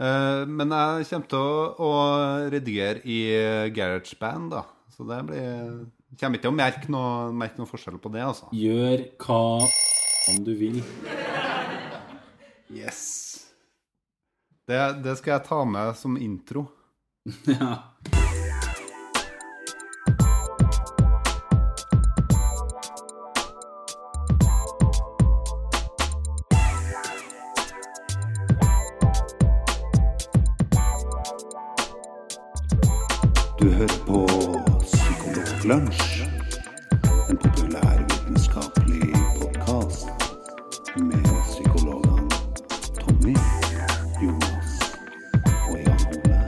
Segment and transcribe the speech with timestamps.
[0.00, 1.94] Eh, men jeg kommer til å, å
[2.52, 3.20] redigere i
[3.76, 4.64] GarageBand, da.
[4.94, 5.88] Så det blir
[6.18, 8.48] Kommer ikke til å merke noe, merke noe forskjell på det, altså.
[8.50, 10.80] Gjør hva du vil.
[12.74, 13.02] Yes.
[14.66, 16.64] Det, det skal jeg ta med som intro.
[17.54, 17.70] ja.
[35.70, 36.22] Psykologlunsj,
[37.30, 40.08] en populærvitenskapelig podkast
[40.96, 42.30] med psykologene
[43.00, 43.34] Tommy,
[44.22, 44.72] Jonas
[45.70, 46.40] og Jan Ole.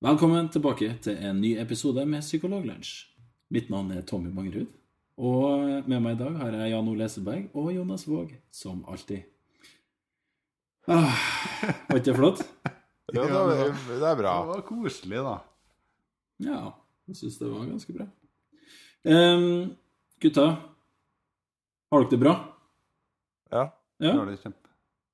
[0.00, 3.06] Velkommen tilbake til en ny episode med Psykologlunsj.
[3.50, 4.66] Mitt navn er Tommy Mangerud.
[5.16, 9.31] Og med meg i dag har jeg Jan Ole Eseberg og Jonas Våg, som alltid.
[10.90, 11.14] Ah,
[11.88, 12.40] var ikke det flott?
[13.12, 13.52] ja, det, var,
[13.86, 14.32] det er bra.
[14.42, 15.34] Det var koselig, da.
[16.42, 16.60] Ja,
[17.10, 18.06] jeg syns det var ganske bra.
[19.06, 19.76] Um,
[20.22, 20.46] gutta,
[21.92, 22.34] har dere det bra?
[23.52, 23.64] Ja.
[24.02, 24.16] Vi Ja?
[24.18, 24.58] har det kjempe.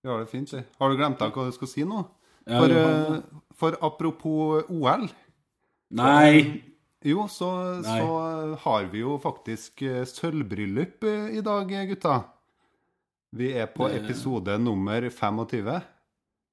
[0.03, 0.53] Vi har det fint.
[0.79, 2.05] Har du glemt av hva du skal si nå?
[2.49, 2.85] For, ja.
[2.89, 3.19] eh,
[3.53, 5.03] for apropos OL
[5.99, 6.63] Nei!
[7.05, 7.49] Jo, så,
[7.85, 7.99] Nei.
[8.01, 12.15] så har vi jo faktisk eh, sølvbryllup eh, i dag, gutta.
[13.37, 15.81] Vi er på episode nummer 25.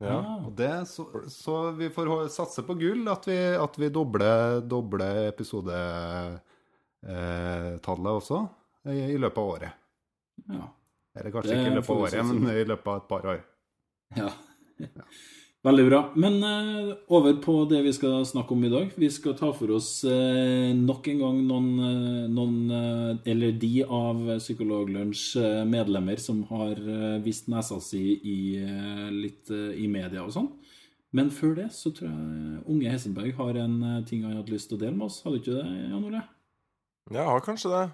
[0.02, 0.16] ja.
[0.20, 4.60] Ah, Og det, så, så vi får satse på gull, at vi, at vi dobler,
[4.62, 6.42] dobler episodetallet
[8.12, 8.42] også
[8.92, 9.72] i, i løpet av året.
[10.52, 10.68] ja.
[11.16, 13.40] Eller kanskje Det ikke i løpet av året, men i løpet av et par år.
[14.20, 14.30] Ja.
[14.84, 15.06] Ja.
[15.66, 16.00] Veldig bra.
[16.14, 18.92] Men eh, over på det vi skal snakke om i dag.
[19.02, 23.72] Vi skal ta for oss eh, nok en gang noen, eh, noen eh, eller de
[23.82, 26.78] av Psykologlunsj eh, medlemmer som har
[27.24, 28.38] vist nesa si i
[29.16, 30.52] litt i media og sånn.
[31.16, 34.78] Men før det så tror jeg unge Hessenberg har en ting han hadde lyst til
[34.78, 35.22] å dele med oss.
[35.24, 36.22] Hadde du ikke det, Jan Ole?
[37.16, 37.86] Jeg har kanskje det.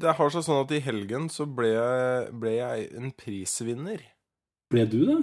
[0.00, 4.06] Det har seg sånn at i helgen så ble jeg, ble jeg en prisvinner.
[4.70, 5.18] Ble du det?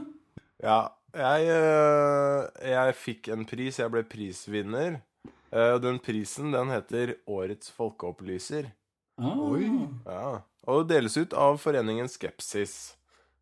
[0.64, 0.80] Ja,
[1.14, 3.80] jeg, eh, jeg fikk en pris.
[3.80, 5.02] Jeg ble prisvinner.
[5.48, 8.68] Og Den prisen, den heter Årets folkeopplyser.
[9.18, 9.54] Oh.
[9.56, 9.70] Oi.
[10.06, 12.98] Ja, og det deles ut av foreningen Skepsis.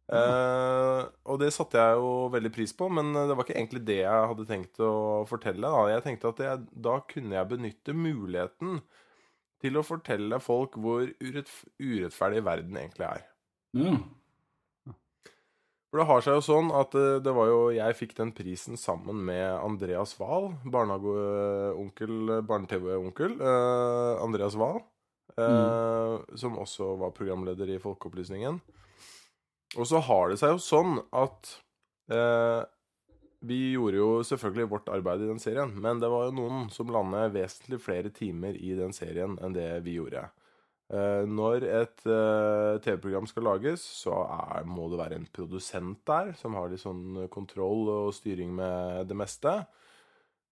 [0.06, 4.02] Eh, og det satte jeg jo veldig pris på, men det var ikke egentlig det
[4.04, 5.66] jeg hadde tenkt å fortelle.
[5.66, 5.88] Da.
[5.96, 8.84] Jeg tenkte at jeg, da kunne jeg benytte muligheten
[9.66, 13.26] til å fortelle folk hvor urettf urettferdig verden egentlig er.
[13.76, 13.96] Ja.
[15.96, 18.76] For det har seg jo sånn at eh, det var jo Jeg fikk den prisen
[18.76, 23.38] sammen med Andreas Wahl, barnehageonkel, barne-TV-onkel.
[23.40, 24.82] eh, Andreas Wahl.
[25.40, 28.60] eh, Som også var programleder i Folkeopplysningen.
[29.80, 31.54] Og så har det seg jo sånn at
[32.12, 32.68] eh,
[33.48, 36.92] vi gjorde jo selvfølgelig vårt arbeid i den serien, men det var jo noen som
[36.92, 40.28] landet vesentlig flere timer i den serien enn det vi gjorde.
[40.94, 46.36] Eh, når et eh, TV-program skal lages, så er, må det være en produsent der
[46.38, 49.56] som har litt sånn kontroll og styring med det meste.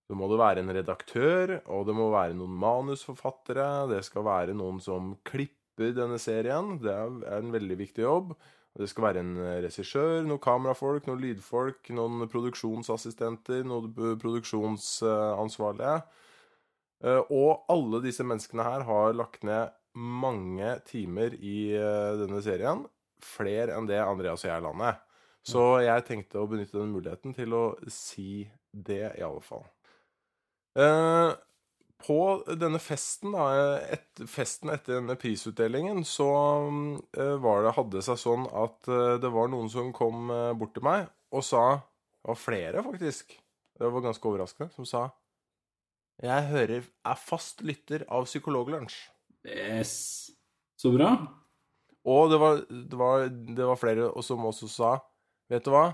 [0.09, 3.85] Så må det være en redaktør, og det må være noen manusforfattere.
[3.93, 6.79] Det skal være noen som klipper denne serien.
[6.81, 8.33] Det er en veldig viktig jobb.
[8.73, 15.99] Det skal være en regissør, noen kamerafolk, noen lydfolk, noen produksjonsassistenter, noen produksjonsansvarlige.
[17.03, 22.85] Eh, Og alle disse menneskene her har lagt ned mange timer i eh, denne serien.
[23.23, 25.01] Flere enn det Andreas og jeg la ned.
[25.43, 29.65] Så jeg tenkte å benytte den muligheten til å si det, i alle fall.
[30.79, 31.33] Eh,
[32.03, 32.19] på
[32.59, 33.49] denne festen, da,
[33.91, 36.29] et, festen etter denne prisutdelingen, så
[37.19, 40.73] eh, var det, hadde det seg sånn at eh, det var noen som kom bort
[40.75, 41.63] til meg og sa
[42.23, 43.35] Det var flere, faktisk.
[43.75, 44.71] Det var ganske overraskende.
[44.71, 45.09] Som sa
[46.23, 48.95] Jeg hører er fast lytter av Psykologlunsj.
[49.43, 49.95] Yes.
[50.79, 51.17] Så bra.
[52.07, 54.93] Og det var, det, var, det var flere som også sa
[55.51, 55.93] Vet du hva?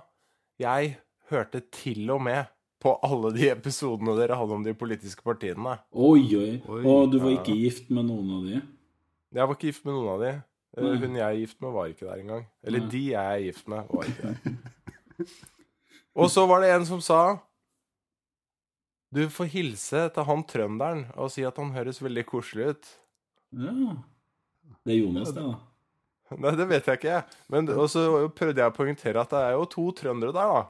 [0.61, 0.95] Jeg
[1.29, 2.49] hørte til og med
[2.79, 5.75] på alle de episodene dere hadde om de politiske partiene.
[5.91, 6.51] Oi, oi.
[6.63, 7.39] Oi, Og du var ja.
[7.41, 8.61] ikke gift med noen av de?
[9.35, 10.31] Jeg var ikke gift med noen av de.
[10.77, 10.95] Eh, Nei.
[11.01, 12.45] Hun jeg er gift med, var ikke der engang.
[12.63, 12.91] Eller Nei.
[12.93, 15.35] de jeg er gift med, var ikke der.
[16.19, 17.21] Og så var det en som sa
[19.09, 22.89] Du får hilse til han trønderen og si at han høres veldig koselig ut.
[23.57, 23.95] Ja.
[24.85, 26.35] Det er Jonas, det, da.
[26.37, 27.21] Nei, det vet jeg ikke.
[27.49, 28.03] Men og så
[28.37, 30.67] prøvde jeg å poengtere at det er jo to trøndere der, da.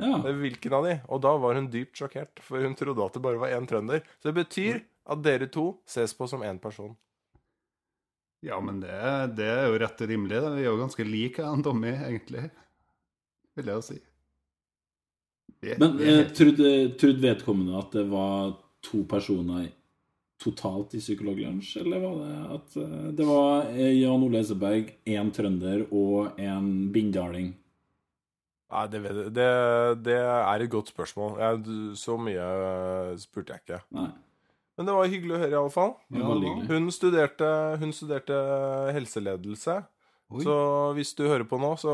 [0.00, 0.16] Ja.
[0.22, 0.94] Er Hvilken av de?
[1.12, 4.04] Og da var hun dypt sjokkert, for hun trodde at det bare var én trønder.
[4.20, 4.78] Så det betyr
[5.10, 6.94] at dere to ses på som én person.
[8.46, 8.94] Ja, men det,
[9.36, 10.38] det er jo rett og rimelig.
[10.54, 12.46] Vi er jo ganske like han Tommy, egentlig.
[13.58, 13.98] Vil jeg jo si.
[15.78, 16.70] Men eh, trodde,
[17.00, 18.54] trodde vedkommende at det var
[18.86, 19.66] to personer
[20.40, 25.28] totalt i Psykologlunsj, eller var det at eh, det var eh, Jan Ole Eseberg, én
[25.36, 27.50] trønder og en bindaling?
[28.70, 29.48] Nei, det, vet jeg- det,
[30.06, 31.36] det er et godt spørsmål.
[31.42, 33.82] Jeg, så mye eh, spurte jeg ikke.
[33.98, 34.08] Nei.
[34.78, 35.90] Men det var hyggelig å høre, iallfall.
[36.16, 36.28] Ja.
[36.70, 37.48] Hun studerte,
[37.82, 38.36] hun studerte
[38.96, 39.74] helseledelse.
[40.30, 40.44] Oi.
[40.46, 40.54] Så
[40.94, 41.92] hvis du hører på nå, så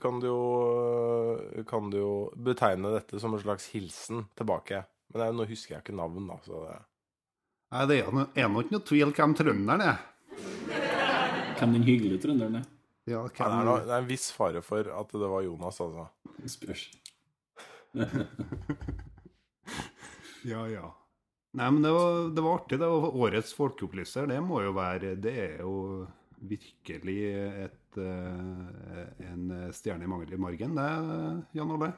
[0.00, 4.80] kan du jo, kan du jo betegne dette som en slags hilsen tilbake.
[5.12, 6.38] Men jeg, nå husker jeg ikke navn, da.
[6.46, 6.78] Så det,
[7.70, 10.00] Nei, det er no- er ikke noe tvil hvem trønderen er.
[11.60, 12.64] Hvem den hyggelige trønderen er?
[13.10, 15.44] Ja, Nei, det, er hvem, noe, det er en viss fare for at det var
[15.44, 16.06] Jonas, altså.
[16.40, 16.86] Det Spørs.
[20.48, 20.86] ja, ja.
[21.58, 22.78] Nei, men det var, det var artig.
[22.78, 24.28] Det var årets folkeopplyser.
[24.30, 25.74] Det må jo være Det er jo
[26.40, 27.16] virkelig
[27.66, 30.90] et, eh, en stjerne i mangel i margen, det,
[31.54, 31.92] Jan Ole.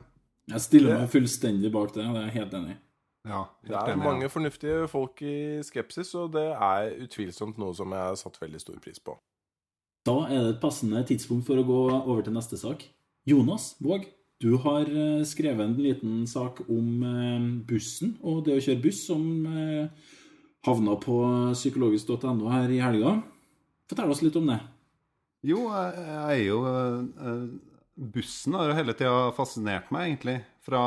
[0.50, 2.78] Jeg stiller meg fullstendig bak det, det er jeg helt enig i.
[3.22, 4.30] Ja, Det er enig, mange ja.
[4.32, 8.80] fornuftige folk i skepsis, og det er utvilsomt noe som jeg har satt veldig stor
[8.82, 9.14] pris på.
[10.02, 12.82] Da er det et passende tidspunkt for å gå over til neste sak.
[13.28, 14.08] Jonas Våg,
[14.42, 19.04] du har eh, skrevet en liten sak om eh, bussen og det å kjøre buss,
[19.06, 19.22] som
[20.66, 21.14] havna på
[21.54, 23.20] psykologisk.no her i helga.
[23.92, 24.58] Fortell oss litt om det.
[25.44, 27.46] Jo, jeg, jeg er jo eh,
[28.12, 30.38] Bussen har jo hele tida fascinert meg, egentlig.
[30.64, 30.80] Fra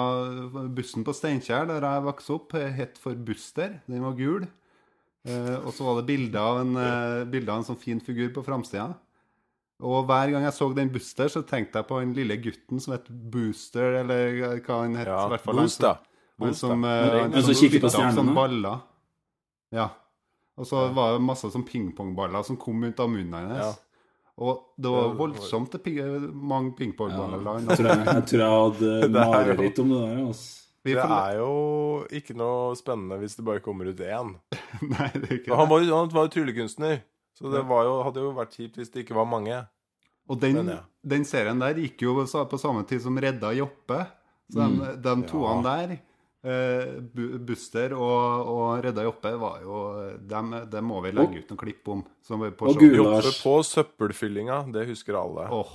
[0.74, 3.76] bussen på Steinkjer, der jeg vokste opp, het for Buster.
[3.86, 4.48] Den var gul.
[5.28, 8.44] Eh, og så var det bilde av en, eh, av en sånn fin figur på
[8.46, 8.88] framsida.
[9.84, 12.96] Og hver gang jeg så den Buster, så tenkte jeg på den lille gutten som
[12.96, 15.08] het Booster, eller hva han het.
[15.12, 15.60] Ja, i hvert fall.
[15.60, 15.98] Han Boost, da.
[16.42, 18.34] Han som, eh, Men- han men som kikker på som stjernene.
[18.36, 18.82] baller.
[19.72, 19.90] Ja.
[20.56, 23.74] Og så var det masse sånn pingpongballer som kom ut av munnen hennes.
[23.74, 23.74] Ja.
[24.36, 25.98] Og det var Det voldsomt ping
[26.36, 27.44] mange pingpongballer.
[27.44, 30.22] Ja, jeg, tror jeg, tror jeg hadde er mareritt om det der.
[30.26, 30.62] Altså.
[30.86, 31.54] Det er jo
[32.14, 34.36] ikke noe spennende hvis det bare kommer ut én.
[34.94, 37.00] Nei, det er ikke Og Han var jo, han var jo tryllekunstner,
[37.36, 39.64] så det var jo, hadde jo vært kjipt hvis det ikke var mange.
[40.30, 40.82] Og den, Men ja.
[41.16, 44.04] den serien der gikk jo på samme tid som Redda Joppe.
[44.52, 45.96] Så de, de toene der,
[47.46, 49.80] Buster og, og Redda Joppe, var jo
[50.30, 52.04] dem, dem må vi legge ut noen klipp om.
[52.26, 52.78] Som på og
[53.26, 53.42] Lars.
[53.44, 55.48] på søppelfyllinga, det husker alle.
[55.52, 55.74] Åh,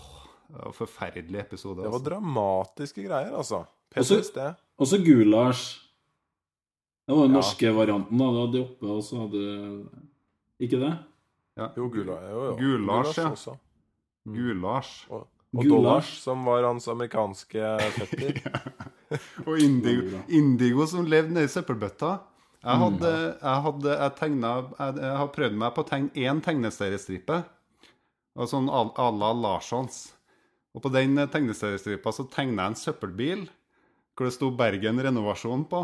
[0.50, 1.82] det var forferdelig episode.
[1.82, 2.08] Det var Altså.
[2.10, 3.64] dramatiske greier, altså.
[3.96, 4.38] Og så- PTSD.
[4.78, 5.78] Og Gulasj.
[7.06, 7.40] Det var den Ja.
[7.40, 8.18] norske varianten.
[8.18, 8.24] da.
[8.30, 9.88] Du hadde oppe, og så hadde
[10.60, 10.98] Ikke det?
[11.76, 12.56] Jo, Gula, jo, jo.
[12.56, 13.30] Gulasj, ja.
[13.30, 13.56] også.
[14.26, 15.10] Gulasj.
[15.10, 15.26] Og,
[15.56, 15.70] og Gulasj.
[15.74, 18.40] Dollars, som var hans amerikanske fetter.
[19.48, 22.10] Og Indigo, Indigo som levde nede i søppelbøtta.
[22.62, 22.82] Jeg Mm.
[22.84, 23.10] hadde,
[23.42, 27.38] jeg hadde jeg tegna, jeg, jeg har prøvd meg på å tegne én tegneseriestripe.
[28.38, 30.12] Og sånn à la Larssons.
[30.76, 33.48] Og på den tegneseriestripa så tegna jeg en søppelbil
[34.14, 35.82] hvor det sto Bergen Renovasjon på.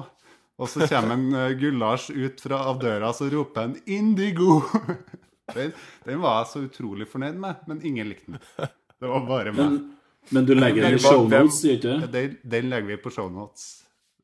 [0.61, 4.63] Og så kommer en uh, Gulasj ut fra av døra så roper han 'Indigo'!
[5.55, 5.73] Den,
[6.05, 8.71] den var jeg så utrolig fornøyd med, men ingen likte den.
[9.01, 9.59] Det var bare meg.
[9.61, 9.81] Men,
[10.35, 12.13] men du legger den i shownotes, gjør ikke det?
[12.15, 13.67] Den, den legger vi på shownotes.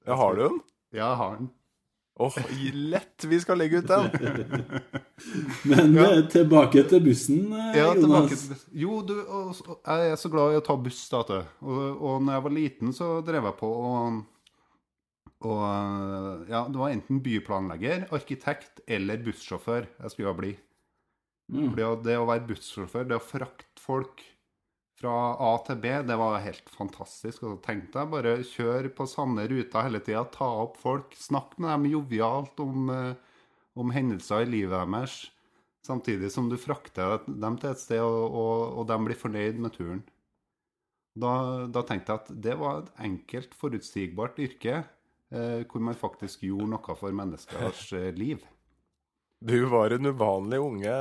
[0.07, 0.63] Ja, har du den?
[0.93, 1.51] Ja, jeg har den.
[2.21, 2.35] Åh,
[2.93, 4.11] lett vi skal legge ut den!
[5.71, 6.09] Men Ja.
[6.13, 8.49] eh, tilbake til bussen, eh, Ja, Jonas.
[8.49, 8.59] til.
[8.83, 11.23] Jo, du, og, og, jeg er så glad i å ta buss, da.
[11.29, 11.39] du.
[11.65, 14.21] Og, og når jeg var liten, så drev jeg på og
[15.43, 20.53] og ja, det var enten byplanlegger, arkitekt eller bussjåfør jeg skulle bli.
[21.51, 21.73] Mm.
[21.73, 24.23] Fordi det å være bussjåfør, det å frakte folk
[25.03, 27.43] fra A til B, det var helt fantastisk.
[27.43, 31.57] Og så tenkte jeg bare kjør på samme ruta hele tida, ta opp folk, snakk
[31.59, 33.15] med dem jovialt om, eh,
[33.75, 35.19] om hendelser i livet deres.
[35.83, 39.75] Samtidig som du frakter dem til et sted, og, og, og de blir fornøyd med
[39.75, 40.03] turen.
[41.19, 46.47] Da, da tenkte jeg at det var et enkelt, forutsigbart yrke eh, hvor man faktisk
[46.47, 48.47] gjorde noe for menneskers eh, liv.
[49.43, 50.99] Du var en uvanlig unge,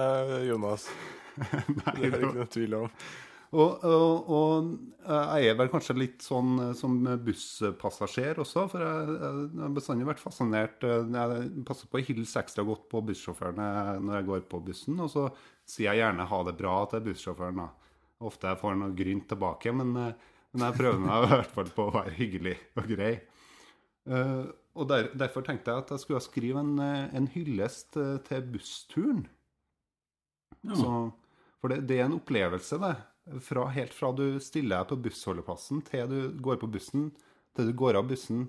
[0.50, 0.89] Jonas.
[1.38, 3.03] Nei, Det er det ikke noe tvil om.
[3.51, 4.67] Og, og, og
[5.01, 6.93] jeg er vel kanskje litt sånn eh, som
[7.25, 12.39] busspassasjer også, for jeg, jeg har bestandig vært fascinert eh, Jeg passer på å hilse
[12.39, 15.25] ekstra godt på bussjåførene når jeg går på bussen, og så
[15.67, 17.60] sier jeg gjerne 'ha det bra' til bussjåføren.
[17.65, 17.67] da.
[18.22, 21.75] Ofte jeg får noe grynt tilbake, men, eh, men jeg prøver meg i hvert fall
[21.75, 23.13] på å være hyggelig og grei.
[24.72, 27.93] Og der, Derfor tenkte jeg at jeg skulle skrive en, en hyllest
[28.25, 29.25] til bussturen.
[30.63, 30.75] Ja.
[30.75, 31.12] Så,
[31.60, 32.96] for det, det er en opplevelse, det.
[33.41, 37.11] Fra, helt fra du stiller deg på bussholdeplassen til du går på bussen,
[37.55, 38.47] til du går av bussen.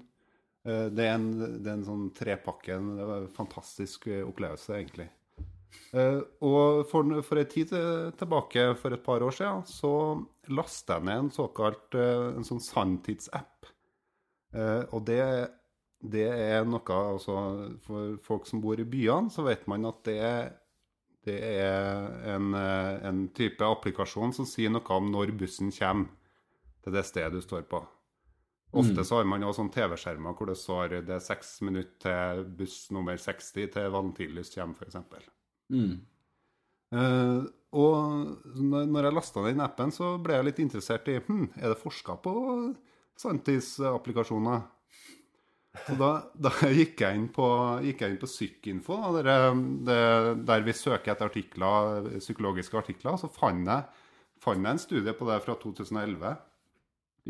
[0.65, 1.29] Eh, Det er en,
[1.61, 5.09] det er en sånn trepakke, en fantastisk eh, opplevelse, egentlig.
[5.93, 7.75] Eh, og for, for en tid
[8.19, 9.93] tilbake, for et par år siden, så
[10.49, 13.69] lastet jeg ned en såkalt en sånn sanntidsapp.
[14.93, 15.23] Og det,
[16.13, 17.35] det er noe altså,
[17.87, 20.19] For folk som bor i byene, så vet man at det,
[21.27, 26.11] det er en, eh, en type applikasjon som sier noe om når bussen kommer
[26.83, 27.83] til det stedet du står på.
[28.73, 31.99] Ofte så har man sånn TV-skjermer hvor det står det er seks minutter
[32.41, 35.29] til buss nummer 60 til Valentinlys kommer, f.eks.
[35.73, 35.99] Mm.
[36.93, 41.73] Uh, og når jeg lasta den appen, så ble jeg litt interessert i hm, er
[41.73, 42.35] det forska på
[43.21, 44.65] sanntidsapplikasjoner.
[45.73, 47.47] Så da, da gikk jeg inn på,
[47.87, 53.17] gikk jeg inn på Psykinfo, da, der, det- der vi søker etter artikler, psykologiske artikler,
[53.21, 53.87] så fant jeg,
[54.43, 56.35] fant jeg en studie på det fra 2011.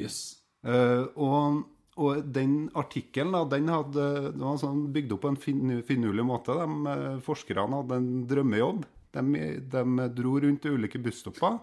[0.01, 0.19] Yes.
[0.67, 1.63] Uh, og,
[2.01, 6.55] og den artikkelen den hadde, den var sånn bygd opp på en fin, finurlig måte.
[6.57, 8.85] De, eh, forskerne hadde en drømmejobb.
[9.13, 9.43] De,
[9.75, 11.59] de dro rundt til ulike busstopper.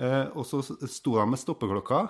[0.00, 2.04] Uh, og så sto de med stoppeklokka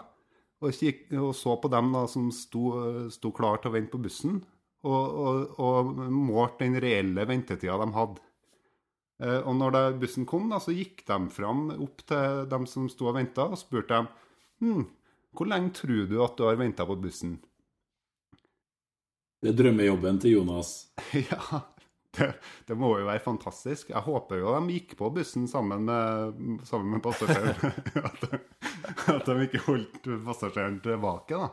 [0.60, 2.64] og, kikk, og så på dem da, som sto,
[3.12, 4.40] sto klar til å vente på bussen,
[4.84, 8.22] og, og, og målte den reelle ventetida de hadde.
[9.20, 12.88] Eh, og når det, bussen kom, da, så gikk de fram opp til dem som
[12.92, 14.10] sto og venta, og spurte dem
[14.60, 14.86] hm,
[15.36, 17.36] hvor lenge tror du at du har venta på bussen?
[19.40, 20.90] Det er drømmejobben til Jonas.
[21.30, 21.60] ja,
[22.16, 22.30] det,
[22.66, 23.92] det må jo være fantastisk.
[23.92, 27.74] Jeg håper jo de gikk på bussen sammen med, sammen med passasjeren.
[28.10, 28.40] at, de,
[29.14, 31.50] at de ikke holdt passasjeren tilbake, da.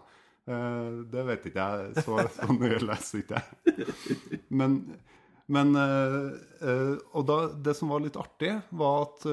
[0.48, 2.04] Eh, Det vet ikke jeg.
[2.06, 3.88] Så, så nøye leser ikke jeg.
[4.50, 4.80] Men,
[5.52, 6.28] men eh,
[6.62, 9.32] eh, Og da, det som var litt artig, var at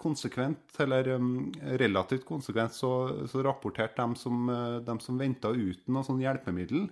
[0.00, 2.88] konsekvent, eller um, relativt konsekvent, så,
[3.28, 6.86] så rapporterte de som, uh, som venta uten noe sånn hjelpemiddel,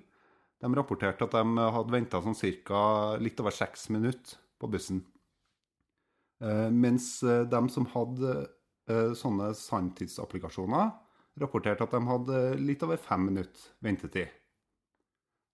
[0.58, 2.36] de rapporterte at de hadde venta sånn
[2.66, 3.16] ca.
[3.22, 5.04] litt over seks minutter på bussen.
[6.42, 8.32] Eh, mens eh, de som hadde
[8.88, 10.90] eh, sånne sanntidsapplikasjoner,
[11.38, 14.28] rapporterte at de hadde litt over fem minutter ventetid.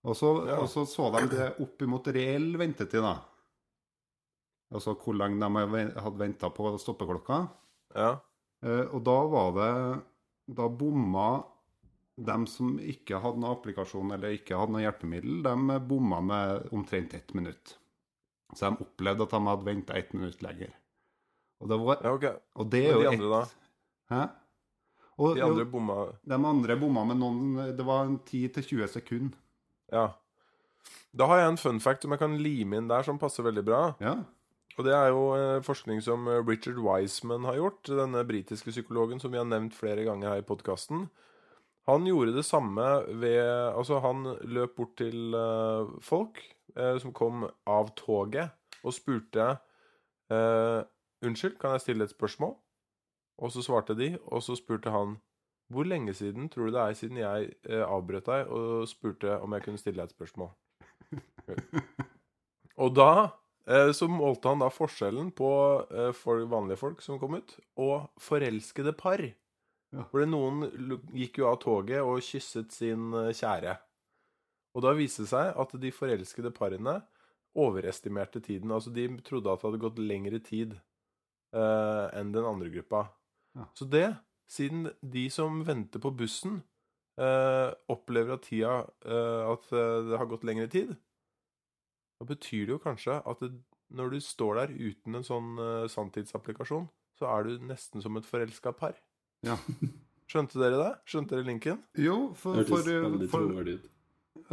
[0.04, 0.58] Og så, Ja.
[0.60, 3.14] og så så de det opp imot reell ventetid, da.
[4.74, 7.48] Altså hvor lenge de hadde venta på stoppeklokka.
[7.94, 8.18] Ja.
[8.64, 10.02] Og da var det
[10.56, 11.42] Da bomma
[12.16, 17.14] dem som ikke hadde noen applikasjon eller ikke hadde noe hjelpemiddel, de bomma med omtrent
[17.14, 17.76] ett minutt.
[18.54, 20.70] Så de opplevde at de hadde venta ett minutt lenger.
[21.62, 22.34] Og det, var, ja, okay.
[22.54, 23.44] og det er jo de ett- andre, da?
[24.14, 24.22] Hæ?
[25.16, 25.94] Og, De andre bomma
[26.26, 29.38] de andre bomma med noen Det var en 10-20 sekunder.
[29.92, 30.08] Ja.
[31.14, 33.62] Da har jeg en fun fact som jeg kan lime inn der, som passer veldig
[33.64, 33.82] bra.
[34.02, 34.16] Ja.
[34.74, 39.22] Og det er jo eh, forskning som eh, Richard Wiseman har gjort, denne britiske psykologen
[39.22, 41.06] som vi har nevnt flere ganger her i podkasten.
[41.88, 42.84] Han gjorde det samme
[43.20, 43.40] ved
[43.76, 46.40] Altså, han løp bort til uh, folk
[46.78, 49.50] uh, som kom av toget, og spurte
[50.32, 50.80] uh,
[51.24, 52.56] Unnskyld, kan jeg stille et spørsmål?
[53.40, 55.16] Og så svarte de, og så spurte han
[55.72, 59.64] Hvor lenge siden tror du det er siden jeg avbrøt deg og spurte om jeg
[59.64, 60.50] kunne stille deg et spørsmål?
[62.84, 63.30] Og da
[63.96, 65.48] så målte han da forskjellen på
[66.20, 69.22] for vanlige folk som kom ut, og forelskede par.
[69.94, 70.04] Ja.
[70.10, 70.64] Det noen
[71.14, 73.76] gikk jo av toget og kysset sin eh, kjære.
[74.74, 76.98] Og da viste det seg at de forelskede parene
[77.54, 78.72] overestimerte tiden.
[78.74, 80.74] Altså de trodde at det hadde gått lengre tid
[81.54, 83.04] uh, enn den andre gruppa.
[83.54, 83.68] Ja.
[83.78, 84.08] Så det,
[84.50, 86.58] siden de som venter på bussen,
[87.22, 90.96] uh, opplever at tida uh, At det har gått lengre tid,
[92.18, 93.54] da betyr det jo kanskje at det,
[93.94, 95.54] når du står der uten en sånn
[95.92, 98.98] sanntidsapplikasjon, så er du nesten som et forelska par.
[99.44, 99.56] Ja.
[100.34, 100.92] Skjønte dere det?
[101.06, 101.82] Skjønte dere linken?
[102.00, 102.86] Jo, for, for,
[103.30, 103.74] for.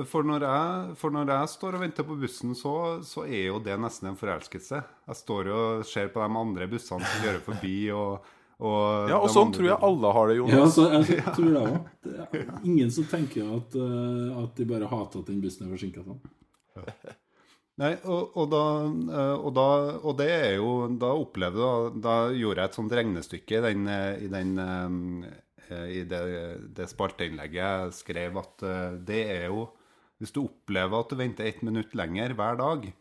[0.08, 3.58] For når, jeg, for når jeg står og venter på bussen, så, så er jo
[3.64, 4.78] det nesten en forelskelse.
[5.10, 8.30] Jeg står jo og ser på de andre bussene som kjører forbi, og,
[8.62, 10.78] og Ja, og sånn tror jeg alle har det, Ja, Jonas.
[10.78, 11.90] så jeg tror det òg.
[12.06, 15.74] Det er ingen som tenker at, eh, at de bare hater at den bussen er
[15.76, 16.22] forsinka sånn.
[17.80, 18.64] Nei, og, og, da,
[19.16, 19.68] eh, og, da,
[20.04, 23.86] og det er jo Da opplevde jeg Da gjorde jeg et sånt regnestykke i, den,
[23.88, 24.52] eh, i, den,
[25.70, 26.20] eh, i det,
[26.76, 28.66] det spalteinnlegget jeg skrev, at
[29.08, 29.70] det er jo
[30.20, 32.92] Hvis du opplever at du venter ett minutt lenger hver dag,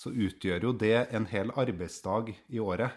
[0.00, 2.94] så utgjør jo det en hel arbeidsdag i året.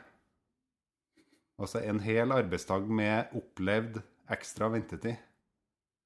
[1.60, 4.00] Altså en hel arbeidsdag med opplevd
[4.32, 5.20] ekstra ventetid.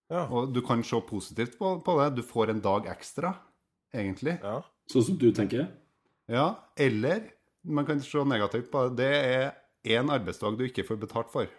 [0.09, 0.25] Ja.
[0.25, 2.09] Og du kan se positivt på, på det.
[2.17, 3.35] Du får en dag ekstra,
[3.93, 4.39] egentlig.
[4.41, 4.63] ja.
[4.91, 5.69] Sånn som du tenker?
[6.31, 7.29] Ja, eller
[7.61, 8.95] man kan se negativt på det.
[8.99, 11.49] Det er én arbeidsdag du ikke får betalt for.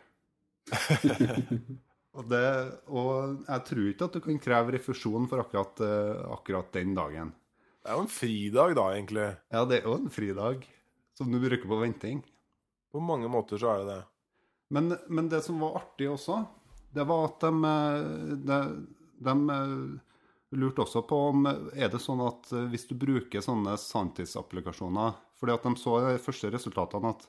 [2.16, 2.44] og, det,
[2.86, 7.32] og jeg tror ikke at du kan kreve refusjon for akkurat, eh, akkurat den dagen.
[7.82, 9.28] Det er jo en fridag, da, egentlig.
[9.50, 10.66] Ja, det er jo en fridag
[11.18, 12.22] som du bruker på venting.
[12.92, 14.02] På mange måter så er det det.
[14.72, 16.44] Men, men det som var artig også,
[16.94, 18.60] det var at de, eh, de,
[19.26, 20.11] de eh,
[20.52, 25.56] lurte også på om Er det sånn at eh, hvis du bruker sånne sanntidsapplikasjoner Fordi
[25.56, 27.26] at de så i de første resultatene at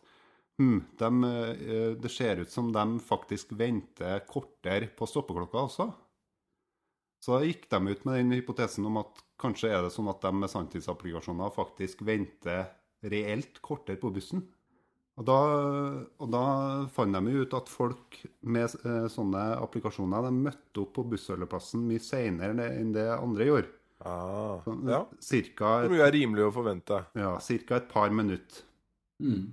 [0.62, 1.12] hmm, de,
[1.66, 5.90] eh, det ser ut som de faktisk venter kortere på stoppeklokka også.
[7.24, 10.32] Så gikk de ut med den hypotesen om at kanskje er det sånn at de
[10.36, 12.68] med sanntidsapplikasjoner faktisk venter
[13.10, 14.44] reelt kortere på bussen.
[15.22, 15.36] Og da,
[16.18, 16.44] og da
[16.96, 18.18] fant de ut at folk
[18.50, 23.74] med eh, sånne applikasjoner de møtte opp på bussholdeplassen mye seinere enn det andre gjorde.
[24.04, 25.04] Ah, Sånn, ja.
[25.24, 26.98] Cirka Det et, er mye er rimelig å forvente.
[27.16, 28.64] ja, cirka et par minutter.
[29.22, 29.52] Mm.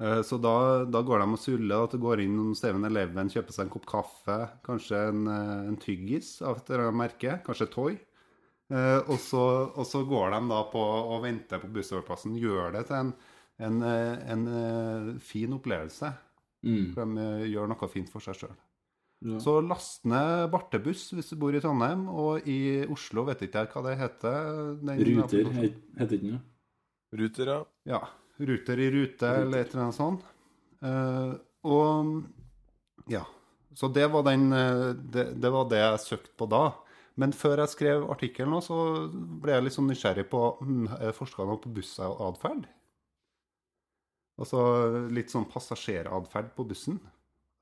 [0.00, 3.28] Eh, Så da, da går de og suller, at det går inn noen Steven Eleven,
[3.34, 7.34] kjøper seg en kopp kaffe, kanskje en, eh, en tyggis av et eller annet merke,
[7.44, 7.98] kanskje Toy.
[8.70, 9.42] Eh, og, så,
[9.74, 13.12] og så går de da på og venter på bussholdeplassen, gjør det til en,
[13.58, 16.12] en, eh, en eh, fin opplevelse.
[16.66, 16.90] Mm.
[16.94, 18.56] For de eh, gjør noe fint for seg sjøl.
[19.26, 19.40] Ja.
[19.42, 23.72] Så last ned Bartebuss hvis du bor i Trondheim, og i Oslo vet ikke jeg
[23.72, 24.50] hva det heter.
[24.78, 26.40] den Ruter heter ikke ja.
[27.18, 27.58] Ruter, ja.
[27.88, 28.00] Ja.
[28.38, 30.26] Ruter i rute, eller et eller annet sånt.
[30.78, 31.34] Uh,
[31.66, 33.24] og ja.
[33.74, 34.52] Så det var, den,
[35.10, 36.62] det, det var det jeg søkte på da.
[37.18, 39.08] Men før jeg skrev artikkelen, så
[39.42, 40.42] ble jeg litt sånn nysgjerrig på
[40.94, 42.68] er det forska noe på bussatferd.
[44.38, 44.60] Altså
[45.10, 47.00] litt sånn passasjeratferd på bussen.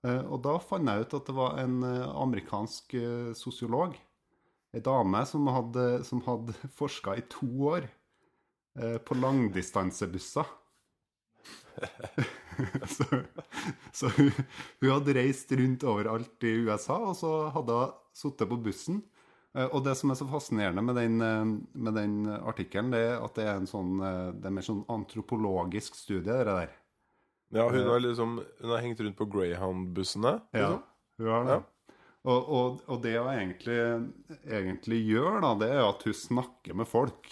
[0.07, 3.97] Eh, og da fant jeg ut at det var en eh, amerikansk eh, sosiolog,
[4.77, 7.89] ei dame, som hadde, som hadde forska i to år
[8.77, 10.49] på langdistansebusser.
[12.97, 13.07] så
[13.97, 14.29] så hun,
[14.83, 18.99] hun hadde reist rundt overalt i USA, og så hadde hun sittet på bussen.
[19.57, 21.45] Eh, Og det som er så fascinerende med den, eh,
[21.75, 24.85] med den artikkelen, det er at det er en sånn eh, Det er mer sånn
[24.93, 26.75] antropologisk studie, det der.
[27.55, 30.41] Ja, hun har liksom Hun har hengt rundt på Greyhound-bussene.
[30.53, 30.83] Ja, liksom.
[31.19, 31.57] hun har det.
[31.57, 31.63] Ja.
[32.27, 33.77] Og, og, og det hun egentlig,
[34.51, 37.29] egentlig gjør, da, det er at hun snakker med folk.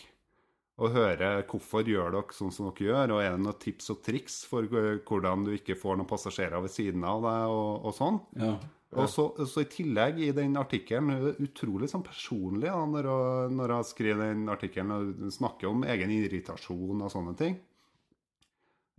[0.79, 4.01] Og hører hvorfor gjør dere sånn som dere gjør, og er det noen tips og
[4.07, 8.21] triks for hvordan du ikke får noen passasjerer ved siden av deg, og, og sånn.
[8.39, 8.55] Ja.
[8.95, 13.73] Og så, så i tillegg, i den artikkelen, utrolig sånn personlig da, når jeg, når
[13.75, 17.57] jeg skriver den artikkelen og snakker om egen irritasjon og sånne ting.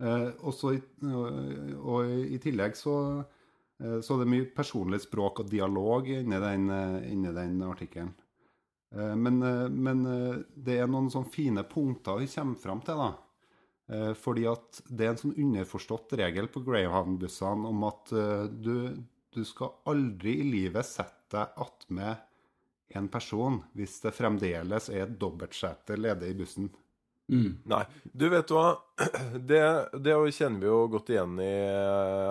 [0.02, 0.80] Eh, og, så i,
[1.80, 2.96] og i tillegg så,
[3.80, 8.12] eh, så det mye personlig språk og dialog inni den, eh, inni den artikkelen.
[8.92, 10.04] Eh, men, eh, men
[10.52, 13.14] det er noen sånne fine punkter vi kommer fram til, da.
[14.18, 18.10] Fordi at det er en sånn underforstått regel på Greyhound-bussene om at
[18.50, 18.96] du,
[19.36, 22.24] du skal aldri i livet sette deg attmed
[22.96, 26.68] en person hvis det fremdeles er et dobbeltsete ledig i bussen.
[27.26, 27.56] Mm.
[27.66, 27.82] Nei.
[28.06, 28.76] Du, vet du hva?
[29.50, 29.62] Det,
[29.98, 31.54] det kjenner vi jo godt igjen i,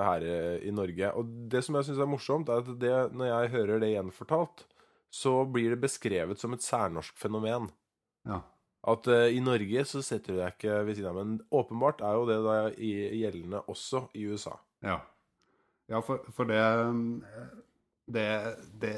[0.08, 0.38] her i,
[0.70, 1.12] i Norge.
[1.20, 4.66] Og det som jeg syns er morsomt, er at det, når jeg hører det gjenfortalt,
[5.14, 7.68] så blir det beskrevet som et særnorsk fenomen.
[8.28, 8.40] Ja.
[8.88, 11.20] At uh, i Norge så setter du deg ikke ved siden av.
[11.20, 14.56] Men åpenbart er jo det da gjeldende også i USA.
[14.86, 15.00] Ja,
[15.92, 16.62] ja for, for det,
[18.06, 18.28] det,
[18.82, 18.94] det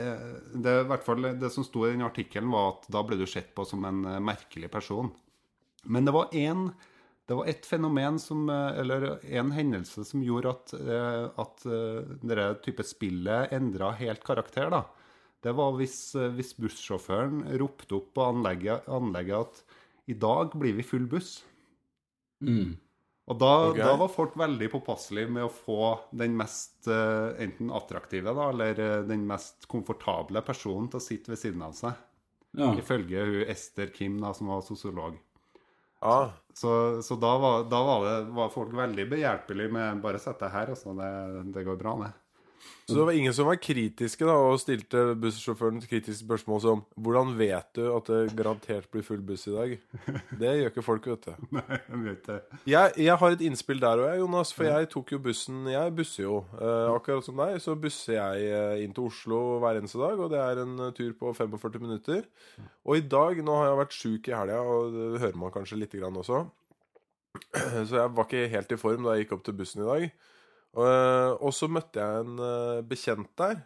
[0.63, 3.85] Det det som sto i den artikkelen, var at da ble du sett på som
[3.87, 5.11] en eh, merkelig person.
[5.83, 6.71] Men det var én
[7.27, 11.65] det var et fenomen som, eh, eller en hendelse som gjorde at, eh, at
[12.23, 14.69] denne type spillet endra helt karakter.
[14.71, 14.85] da.
[15.43, 19.63] Det var hvis, hvis bussjåføren ropte opp på anlegget, anlegget at
[20.07, 21.43] i dag blir vi full buss.
[22.41, 22.77] Mm.
[23.27, 23.83] Og da, okay.
[23.83, 28.79] da var folk veldig påpasselige med å få den mest uh, enten attraktive da, eller
[28.79, 31.97] uh, den mest komfortable personen til å sitte ved siden av seg.
[32.57, 32.71] Ja.
[32.79, 35.17] Ifølge hun Ester Kim, da, som var sosiolog.
[35.99, 36.29] Ah.
[36.53, 40.53] Så, så da, var, da var, det, var folk veldig behjelpelige med 'bare sett deg
[40.53, 40.95] her', altså.
[40.97, 41.11] Det,
[41.53, 42.13] det går bra, det.
[42.87, 47.33] Så det var ingen som var kritiske da, og stilte bussjåføren kritiske spørsmål som Hvordan
[47.35, 49.73] vet du at det garantert blir full buss i dag?
[50.39, 51.33] Det gjør ikke folk, vet du.
[51.57, 52.37] Nei, jeg vet det.
[52.71, 54.53] Jeg, jeg har et innspill der òg, Jonas.
[54.55, 56.37] For jeg tok jo bussen Jeg busser jo.
[56.55, 60.23] Eh, akkurat som deg, så busser jeg eh, inn til Oslo hver eneste dag.
[60.23, 62.23] Og det er en eh, tur på 45 minutter.
[62.87, 65.81] Og i dag Nå har jeg vært sjuk i helga, og det hører man kanskje
[65.81, 66.45] lite grann også.
[67.89, 70.09] Så jeg var ikke helt i form da jeg gikk opp til bussen i dag.
[70.75, 73.61] Og, eh, og så møtte jeg en eh, bekjent der.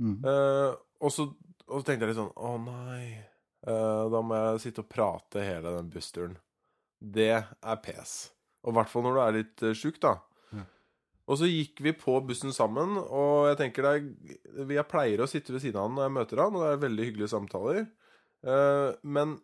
[0.00, 0.16] Mm.
[0.24, 1.26] Eh, og, så,
[1.68, 3.26] og så tenkte jeg litt sånn Å nei.
[3.60, 6.38] Da må jeg sitte og prate hele den bussturen.
[6.96, 8.30] Det er pes.
[8.64, 10.14] Og i hvert fall når du er litt sjuk, da.
[10.56, 10.64] Ja.
[11.28, 13.92] Og så gikk vi på bussen sammen, og jeg tenker det
[14.64, 16.70] er Jeg pleier å sitte ved siden av han når jeg møter han, og det
[16.70, 17.84] er veldig hyggelige samtaler.
[19.04, 19.36] Men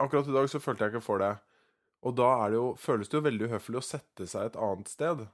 [0.00, 1.34] akkurat i dag så følte jeg ikke for det.
[2.08, 4.88] Og da er det jo, føles det jo veldig uhøflig å sette seg et annet
[4.88, 5.26] sted.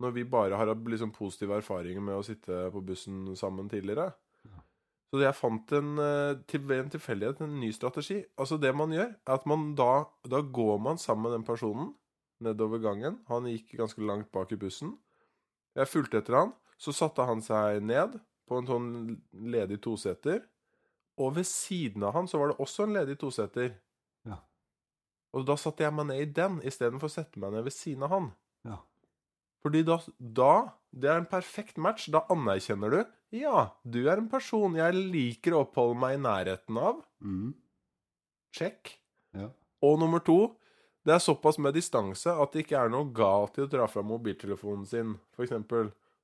[0.00, 4.10] Når vi bare har hatt liksom positive erfaringer med å sitte på bussen sammen tidligere.
[5.10, 8.20] Så jeg fant en, eh, til, ved en tilfeldighet en ny strategi.
[8.38, 11.94] Altså Det man gjør, er at man da, da går man sammen med den personen
[12.40, 13.18] nedover gangen.
[13.26, 14.94] Han gikk ganske langt bak i bussen.
[15.74, 16.52] Jeg fulgte etter han.
[16.78, 18.90] Så satte han seg ned på en sånn
[19.34, 20.44] ledig toseter.
[21.20, 23.74] Og ved siden av han så var det også en ledig toseter.
[24.24, 24.38] Ja.
[25.34, 28.06] Og da satte jeg meg ned i den istedenfor å sette meg ned ved siden
[28.06, 28.30] av han.
[28.64, 28.78] Ja.
[29.64, 30.52] Fordi da, da
[30.90, 32.08] Det er en perfekt match.
[32.10, 33.00] Da anerkjenner du
[33.38, 37.02] Ja, du er en person jeg liker å oppholde meg i nærheten av.
[37.22, 37.52] Mm.
[38.56, 38.96] Check.
[39.36, 39.50] Ja.
[39.86, 40.56] Og nummer to
[41.06, 44.02] Det er såpass med distanse at det ikke er noe galt i å dra fra
[44.04, 45.54] mobiltelefonen sin, f.eks.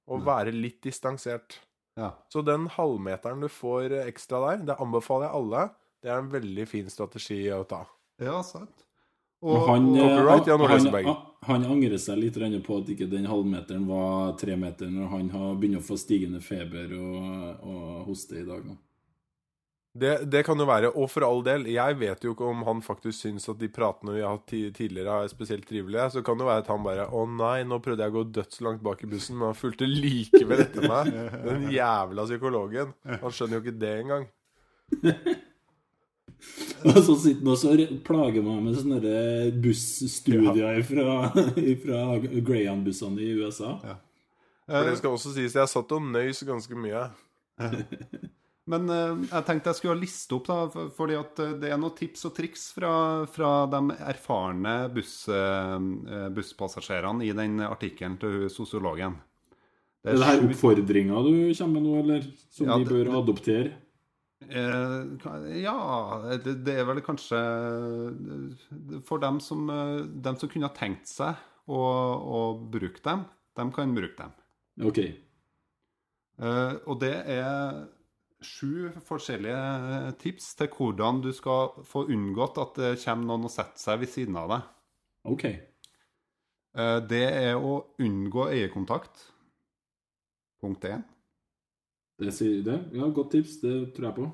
[0.06, 1.60] Og være litt distansert.
[1.96, 2.10] ja.
[2.28, 5.62] Så den halvmeteren du får ekstra der, det anbefaler jeg alle.
[6.02, 7.80] Det er en veldig fin strategi å ta.
[8.22, 8.85] Ja, sant.
[9.44, 11.06] Og han, eh, Copyright, Jan Ole han, Hesselberg.
[11.10, 11.16] han,
[11.50, 15.54] han angrer seg litt på at ikke den halvmeteren var tre meter, når han har
[15.60, 18.78] begynt å få stigende feber og, og hoste i dag nå.
[19.96, 20.90] Det, det kan jo være.
[21.00, 24.12] Og for all del, jeg vet jo ikke om han faktisk syns at de pratene
[24.12, 26.10] vi har hatt tidligere, er spesielt trivelige.
[26.12, 28.84] Så kan det være at han bare Å nei, nå prøvde jeg å gå dødslangt
[28.84, 31.12] bak i bussen, men han fulgte likevel etter meg.
[31.46, 32.92] Den jævla psykologen.
[33.08, 34.28] Han skjønner jo ikke det engang.
[36.86, 41.16] Og så sitter han og plager meg med sånne der busstudier fra,
[41.84, 43.74] fra Greyhound-bussene i USA.
[44.66, 47.04] For det skal også sies, jeg satt og nøys ganske mye.
[48.66, 51.78] Men eh, jeg tenkte jeg skulle liste opp, da, for- fordi at eh, det er
[51.78, 52.90] noen tips og triks fra,
[53.30, 55.76] fra de erfarne buss, eh,
[56.34, 59.14] busspassasjerene i den artikkelen til sosiologen.
[59.14, 59.20] sosiologen.
[60.06, 62.26] Er det her oppfordringa du kommer med nå, eller?
[62.50, 63.72] Som Ja, vi det- bør adoptere?
[64.44, 65.76] Eh, ja
[66.44, 71.40] det, er vel kanskje eh, For dem som, eh, dem som kunne ha tenkt seg
[71.66, 73.24] å, å bruke dem,
[73.56, 74.34] dem kan bruke dem.
[74.86, 75.00] OK.
[76.36, 77.86] Eh, og det er
[78.44, 83.80] sju forskjellige tips til hvordan du skal få unngått at det kommer noen og setter
[83.80, 84.68] seg ved siden av deg.
[85.32, 85.46] ok.
[86.76, 89.30] Eh, det er å unngå øyekontakt.
[90.60, 91.04] Punkt én.
[92.20, 92.78] Det sier det.
[92.96, 93.58] Ja, godt tips.
[93.60, 94.26] Det tror jeg på.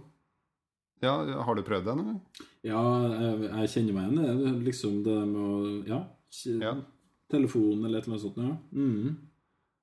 [1.02, 2.14] Ja, har du prøvd det nå?
[2.62, 5.56] Ja, jeg, jeg kjenner meg igjen i Liksom det med å
[5.88, 6.00] Ja.
[6.62, 6.76] Ja.
[7.32, 8.38] Telefon eller et eller annet sånt.
[8.38, 8.54] Ja.
[8.72, 9.16] Mm.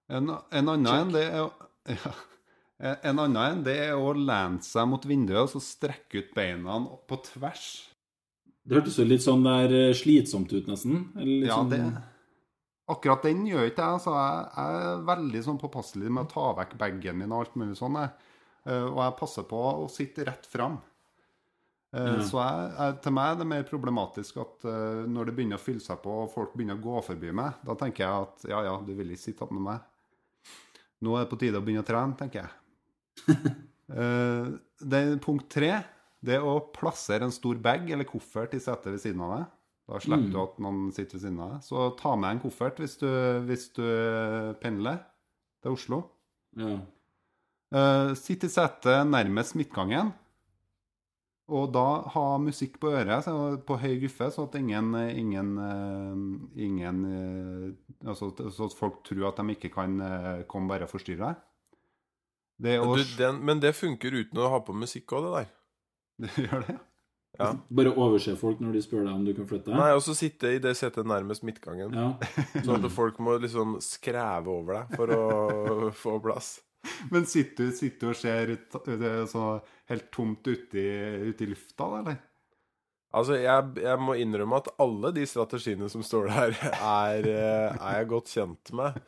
[0.09, 1.43] En, en annen en, det er
[2.79, 6.31] ja, En annen en, det er å lene seg mot vinduet og så strekke ut
[6.38, 7.67] beina på tvers.
[8.63, 11.09] Det hørtes jo litt sånn der eh, slitsomt ut, nesten.
[11.17, 11.81] Eller litt Ja, sånn, det
[12.89, 13.97] Akkurat den gjør ikke jeg.
[13.99, 17.58] Altså, jeg, jeg er veldig sånn påpasselig med å ta vekk bagen min og alt
[17.60, 17.97] mulig sånn.
[18.02, 20.80] Eh, Og jeg passer på å sitte rett fram.
[21.89, 22.19] Mm.
[22.21, 25.63] Så jeg, jeg, til meg er det mer problematisk at eh, når det begynner å
[25.63, 28.60] fylle seg på, og folk begynner å gå forbi meg, da tenker jeg at ja,
[28.67, 29.88] ja, du vil ikke sitte opp med meg.
[31.02, 32.54] Nå er det på tide å begynne å trene, tenker jeg.
[33.89, 34.49] Eh,
[34.86, 35.71] det punkt tre.
[36.21, 39.47] Det er å plassere en stor bag eller koffert i setet ved siden av deg.
[39.89, 40.32] Da slipper Mm.
[40.34, 41.62] du at noen sitter ved siden av deg.
[41.65, 43.10] Så ta med en koffert hvis du,
[43.47, 43.86] hvis du
[44.62, 44.99] pendler
[45.63, 46.04] til Oslo.
[46.60, 46.75] Ja.
[47.73, 50.13] Uh, sitt i setet nærmest midtgangen.
[51.49, 53.34] Og da ha musikk på øret så,
[53.65, 56.19] på høy guffe, så at ingen, ingen, eh,
[56.62, 59.95] ingen eh, altså, Så at folk tror at de ikke kan
[60.47, 61.39] komme bare og forstyrre deg.
[62.62, 65.25] Det er Men, å du, den, men det funker uten å ha på musikk òg,
[65.25, 65.49] det der.
[66.28, 66.75] Det gjør det?
[66.75, 66.80] Ja.
[67.39, 69.80] Bare overse folk når de spør deg om du kan flytte deg?
[69.80, 71.93] Nei, og så sitte i det setet nærmest midtgangen.
[71.95, 72.10] Ja.
[72.65, 76.58] Sånn at folk må liksom skreve over deg for å få plass.
[77.12, 79.45] Men sitter du, og ser det er så
[79.91, 80.89] helt tomt ute i,
[81.32, 82.19] ute i lufta, da, eller?
[83.10, 87.99] Altså, jeg, jeg må innrømme at alle de strategiene som står der, er, eh, er
[88.02, 88.99] jeg godt kjent med.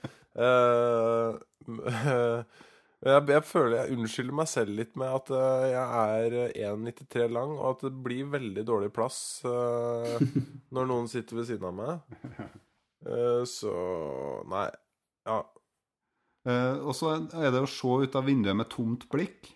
[0.42, 1.38] Eh,
[3.02, 7.56] jeg, jeg føler jeg unnskylder meg selv litt med at eh, jeg er 1,93 lang,
[7.58, 10.22] og at det blir veldig dårlig plass uh,
[10.76, 12.22] når noen sitter ved siden av meg.
[13.02, 13.74] Uh, så
[14.52, 14.68] Nei.
[15.26, 15.42] Ja.
[16.50, 19.52] Eh, og så er det å se ut av vinduet med tomt blikk.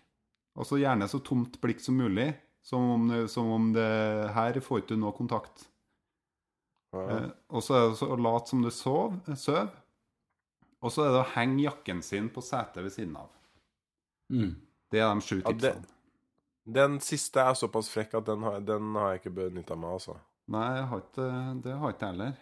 [0.56, 2.32] Og så gjerne så tomt blikk som mulig.
[2.66, 3.86] Som om, som om det
[4.34, 5.68] her får ikke du noe kontakt.
[6.96, 7.04] ja.
[7.04, 9.70] Eh, og så er det så å late som du sov, søv.
[10.82, 13.35] Og så er det å henge jakken sin på setet ved siden av.
[14.32, 14.56] Mm.
[14.92, 15.76] Det er de sju Ja, det-
[16.66, 19.94] Den siste er såpass frekk at den har, den har jeg ikke benytta meg av,
[20.00, 20.16] altså.
[20.48, 22.38] Nei, jeg har ikke, det har ikke jeg heller.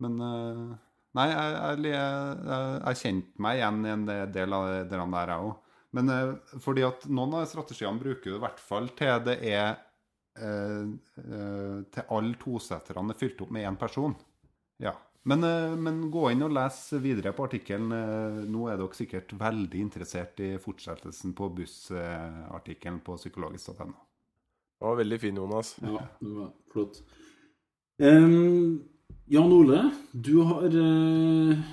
[0.00, 0.76] Men eh,
[1.18, 5.32] Nei, jeg, jeg, jeg, jeg kjente meg igjen i en del av det der, der
[5.32, 5.54] jeg òg.
[5.96, 6.32] Men eh,
[6.64, 9.70] fordi at noen av strategiene bruker du i hvert fall til det er
[10.38, 10.84] eh,
[11.24, 14.14] eh, til alle toseterne er fylt opp med én person.
[14.84, 14.92] Ja.
[15.28, 17.92] Men, eh, men gå inn og les videre på artikkelen.
[17.92, 23.96] Eh, Nå er dere sikkert veldig interessert i fortsettelsen på bussartikkelen på psykologisk.no.
[24.78, 25.74] Det var veldig fin, Jonas.
[25.82, 27.02] Ja, det var flott.
[27.98, 28.78] Um,
[29.26, 29.80] Jan Ole,
[30.12, 31.64] du har uh,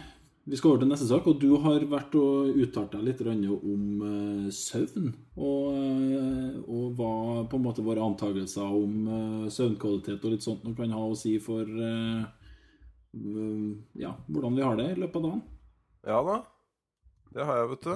[0.49, 3.83] Vi skal over til neste sak, og du har vært og uttalt deg litt om
[4.01, 5.11] uh, søvn.
[5.37, 7.11] Og, og hva
[7.45, 11.13] på en måte våre antakelser om uh, søvnkvalitet og litt sånt nå kan ha å
[11.19, 12.25] si for mm,
[13.95, 15.45] ja, hvordan vi har det i løpet av dagen.
[16.05, 16.41] Ja da.
[17.35, 17.95] Det har jeg, vet du.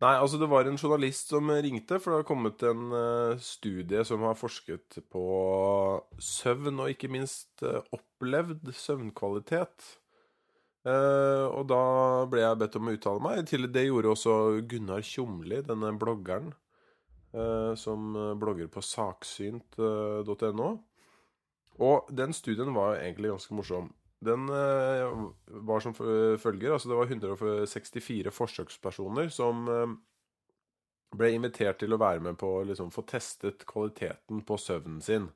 [0.00, 4.00] Nei, altså det var en journalist som ringte, for det har kommet en eh, studie
[4.08, 5.24] som har forsket på
[6.16, 9.96] søvn, og ikke minst eh, opplevd søvnkvalitet.
[10.80, 11.82] Uh, og da
[12.32, 13.42] ble jeg bedt om å uttale meg.
[13.50, 16.54] Til det gjorde også Gunnar Tjomli, denne bloggeren,
[17.36, 20.70] uh, som blogger på saksynt.no.
[21.84, 23.92] Og den studien var egentlig ganske morsom.
[24.20, 25.12] Den eh,
[25.64, 29.94] var som følger Altså, det var 164 forsøkspersoner som eh,
[31.16, 35.30] ble invitert til å være med på å liksom, få testet kvaliteten på søvnen sin.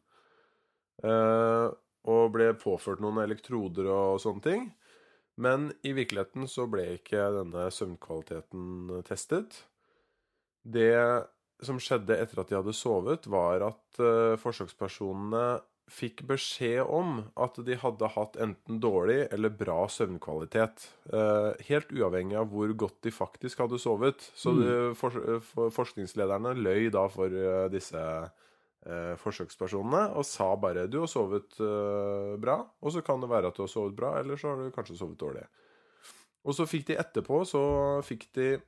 [1.03, 1.69] Eh,
[2.05, 4.67] og ble påført noen elektroder og sånne ting.
[5.41, 9.65] Men i virkeligheten så ble ikke denne søvnkvaliteten testet.
[10.63, 10.93] Det
[11.65, 13.99] som skjedde etter at de hadde sovet, var at
[14.39, 15.57] forsøkspersonene
[15.91, 20.89] fikk beskjed om at de hadde hatt enten dårlig eller bra søvnkvalitet.
[21.13, 24.31] eh, helt uavhengig av hvor godt de faktisk hadde sovet.
[24.35, 24.95] Så mm.
[24.97, 31.11] for, for, forskningslederne løy da for eh, disse eh, forsøkspersonene og sa bare 'du har
[31.11, 31.61] sovet
[32.41, 34.71] bra', og så kan det være at du har sovet bra, eller så har du
[34.71, 35.45] kanskje sovet dårlig.
[36.45, 37.65] Og så fikk de etterpå så
[38.05, 38.59] fikk de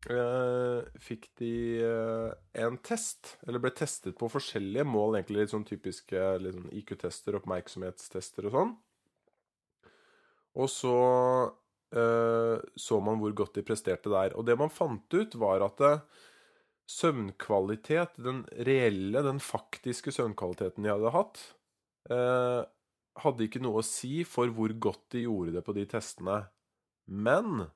[0.00, 1.52] fikk de
[1.84, 2.30] eh,
[2.64, 8.48] en test, eller ble testet på forskjellige mål, egentlig litt sånn typiske sånn IQ-tester, oppmerksomhetstester
[8.48, 8.72] og sånn.
[10.60, 10.96] Og så
[11.92, 14.34] eh, så man hvor godt de presterte der.
[14.38, 16.02] Og det man fant ut, var at eh,
[16.90, 21.42] søvnkvalitet, den reelle, den faktiske søvnkvaliteten de hadde hatt,
[22.10, 22.62] eh,
[23.20, 26.40] hadde ikke noe å si for hvor godt de gjorde det på de testene.
[27.10, 27.68] Men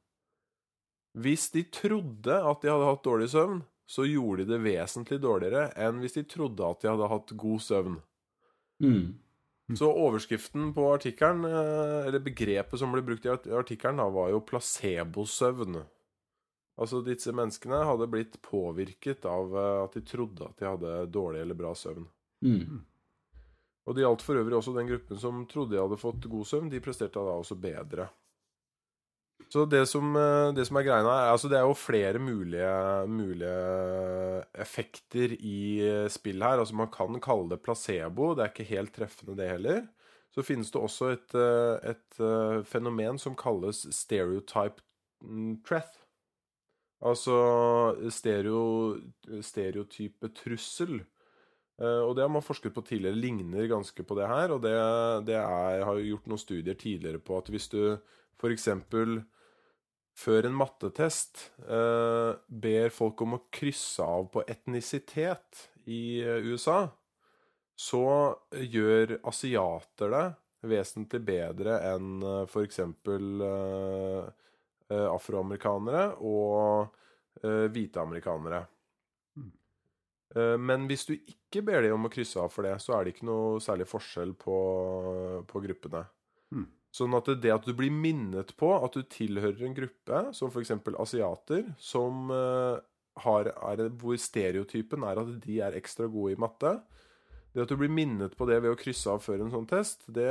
[1.14, 5.68] hvis de trodde at de hadde hatt dårlig søvn, så gjorde de det vesentlig dårligere
[5.78, 7.98] enn hvis de trodde at de hadde hatt god søvn.
[8.82, 9.76] Mm.
[9.78, 14.42] Så overskriften på artikkelen, eh, eller begrepet som ble brukt i art- artikkelen, var jo
[14.44, 15.78] placebosøvn.
[16.74, 21.44] Altså disse menneskene hadde blitt påvirket av eh, at de trodde at de hadde dårlig
[21.44, 22.08] eller bra søvn.
[22.44, 22.82] Mm.
[23.84, 26.70] Og det gjaldt for øvrig også den gruppen som trodde de hadde fått god søvn.
[26.72, 28.08] De presterte da også bedre.
[29.52, 33.06] Så det som, eh, det som er greia er Altså, det er jo flere mulige,
[33.06, 36.58] mulige effekter i spillet spill her.
[36.58, 38.34] Altså, man kan kalle det placebo.
[38.34, 39.84] Det er ikke helt treffende, det heller.
[40.34, 44.82] Så finnes det også et, eh, et eh, fenomen som kalles stereotype
[45.22, 45.62] mm.
[47.04, 47.34] Altså
[48.10, 48.96] stereo,
[49.44, 51.02] stereotype trussel.
[51.80, 54.54] Eh, og det har man forsket på tidligere, ligner ganske på det her.
[54.56, 54.74] Og det,
[55.28, 57.82] det er, har jo gjort noen studier tidligere på at hvis du
[58.38, 58.68] f.eks.
[60.14, 66.86] før en mattetest eh, ber folk om å krysse av på etnisitet i eh, USA,
[67.74, 68.04] så
[68.54, 70.26] gjør asiater det
[70.70, 72.78] vesentlig bedre enn eh, f.eks.
[72.84, 74.28] Eh,
[74.90, 76.94] eh, afroamerikanere og
[77.42, 78.62] eh, hvite amerikanere.
[80.34, 83.04] Eh, Men hvis du ikke ber dem om å krysse av for det, så er
[83.06, 84.56] det ikke noe særlig forskjell på,
[85.50, 86.04] på gruppene.
[86.54, 86.66] Hmm.
[86.94, 90.52] Sånn at det, det at du blir minnet på at du tilhører en gruppe, som
[90.52, 90.70] f.eks.
[91.02, 92.76] asiater, som eh,
[93.24, 96.76] har, er, hvor stereotypen er at de er ekstra gode i matte
[97.54, 100.06] Det at du blir minnet på det ved å krysse av før en sånn test,
[100.06, 100.30] det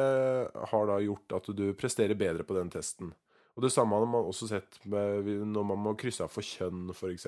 [0.71, 3.13] har da gjort at du presterer bedre på den testen.
[3.53, 6.89] Og det samme har man også sett med, når man må krysse av for kjønn,
[6.95, 7.27] f.eks.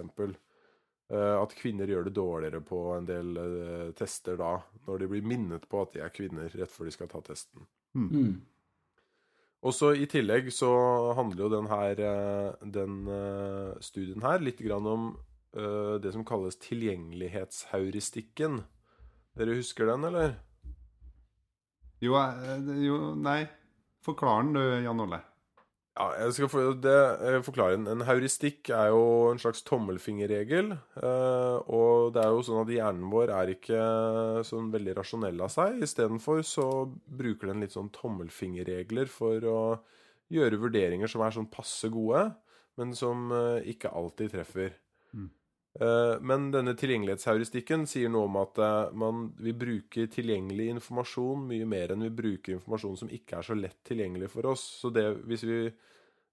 [1.12, 5.28] Eh, At kvinner gjør det dårligere på en del eh, tester da, når de blir
[5.28, 7.68] minnet på at de er kvinner rett før de skal ta testen.
[7.96, 8.12] Mm.
[9.66, 10.70] Og så I tillegg så
[11.18, 15.08] handler jo den, her, eh, den eh, studien her litt grann om
[15.58, 18.62] eh, det som kalles tilgjengelighetsheuristikken.
[19.36, 20.38] Dere husker den, eller?
[22.04, 22.14] Jo,
[22.86, 23.48] jo Nei.
[24.06, 25.18] Forklar den du, Jan Ole.
[25.96, 27.78] Ja, jeg skal for, det, eh, forklare.
[27.78, 30.74] En, en heuristikk er jo en slags tommelfingerregel.
[31.00, 33.80] eh, og det er jo sånn at hjernen vår er ikke
[34.44, 35.80] sånn veldig rasjonell av seg.
[35.88, 36.68] Istedenfor så
[37.08, 39.60] bruker den litt sånn tommelfingerregler for å
[40.36, 42.26] gjøre vurderinger som er sånn passe gode,
[42.76, 44.76] men som eh, ikke alltid treffer.
[45.76, 51.68] Eh, Men denne tilgjengelighetsheuristikken sier noe om at eh, man, vi bruker tilgjengelig informasjon mye
[51.68, 54.64] mer enn vi bruker informasjon som ikke er så lett tilgjengelig for oss.
[54.82, 55.60] Så det, hvis vi,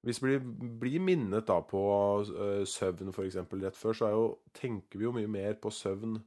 [0.07, 1.83] hvis vi blir minnet da på
[2.23, 3.41] eh, søvn f.eks.
[3.43, 6.21] rett før, så jo, tenker vi jo mye mer på søvn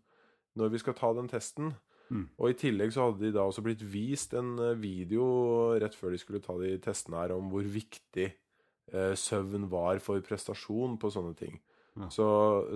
[0.59, 1.71] når vi skal ta den testen.
[2.11, 2.27] Mm.
[2.37, 5.23] Og i tillegg så hadde de da også blitt vist en video
[5.81, 8.27] rett før de skulle ta de testene her, om hvor viktig
[9.17, 11.55] søvn var for prestasjon på sånne ting.
[11.95, 12.09] Ja.
[12.11, 12.27] Så,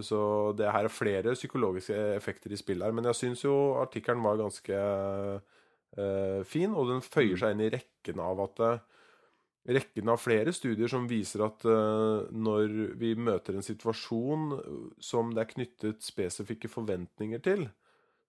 [0.06, 0.20] så
[0.56, 2.94] det her er flere psykologiske effekter i spill her.
[2.96, 7.74] Men jeg syns jo artikkelen var ganske uh, fin, og den føyer seg inn i
[7.74, 8.80] rekken av at eh,
[9.70, 14.56] Rekken av flere studier som viser at uh, når vi møter en situasjon
[15.04, 17.68] som det er knyttet spesifikke forventninger til,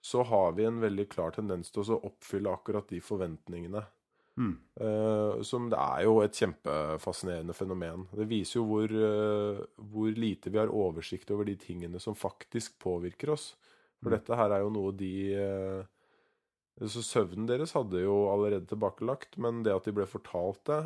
[0.04, 3.86] så har vi en veldig klar tendens til å oppfylle akkurat de forventningene.
[4.38, 4.54] Mm.
[4.80, 8.06] Uh, som det er jo et kjempefascinerende fenomen.
[8.16, 9.62] Det viser jo hvor, uh,
[9.92, 13.54] hvor lite vi har oversikt over de tingene som faktisk påvirker oss.
[14.00, 14.16] For Mm.
[14.16, 15.82] dette her er jo noe de uh,
[16.80, 20.78] Så søvnen deres hadde jo allerede tilbakelagt, men det at de ble fortalt det,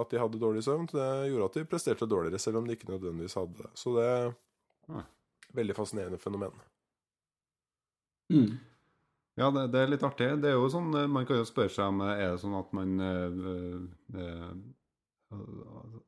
[0.00, 2.88] at de hadde dårlig søvn, det gjorde at de presterte dårligere, selv om de ikke
[2.90, 3.70] nødvendigvis hadde det.
[3.78, 4.32] Så det er
[4.90, 5.04] mm.
[5.54, 6.50] veldig fascinerende fenomen.
[8.32, 8.58] Mm.
[9.36, 10.30] Ja, det, det er litt artig.
[10.40, 12.56] Det er jo sånn, eh, Man kan jo spørre seg om eh, er det sånn
[12.56, 13.34] at man øh,
[14.16, 14.50] øh,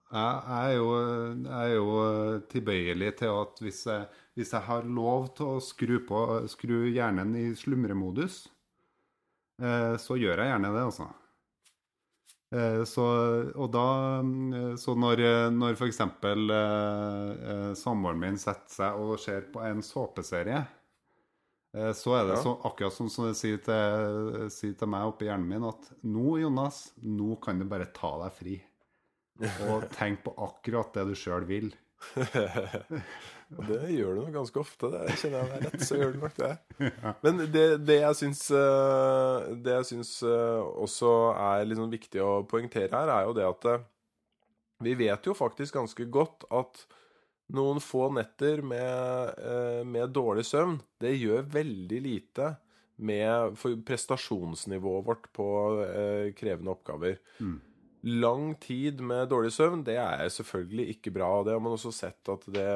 [0.09, 0.87] jeg, er jo,
[1.45, 1.89] jeg er jo
[2.49, 4.07] tilbøyelig til at hvis jeg,
[4.39, 8.47] hvis jeg har lov til å skru, på, skru hjernen i slumremodus,
[9.59, 11.09] så gjør jeg gjerne det, altså.
[12.87, 13.07] Så,
[13.59, 13.89] og da,
[14.79, 15.99] så når, når f.eks.
[17.83, 20.63] Samboeren min setter seg og ser på en såpeserie,
[21.73, 22.43] så er det Ja.
[22.43, 26.93] så, akkurat som det sier til, sier til meg oppi hjernen min at nå, Jonas,
[27.05, 28.57] nå kan du bare ta deg fri.
[29.69, 31.69] Og tenk på akkurat det du sjøl vil.
[33.49, 34.91] Det gjør du nok ganske ofte.
[34.93, 36.51] Det kjenner jeg meg rett, så gjør du nok det.
[37.25, 42.43] Men det, det jeg syns eh, Det jeg syns eh, også er sånn viktig å
[42.49, 43.87] poengtere her, er jo det at eh,
[44.85, 46.85] vi vet jo faktisk ganske godt at
[47.57, 52.57] noen få netter med, eh, med dårlig søvn, det gjør veldig lite
[52.99, 53.57] med
[53.87, 55.49] prestasjonsnivået vårt på
[55.87, 57.19] eh, krevende oppgaver.
[57.41, 57.59] Mm.
[58.21, 61.31] Lang tid med dårlig søvn, det er selvfølgelig ikke bra.
[61.39, 62.69] og Det har man også sett at det,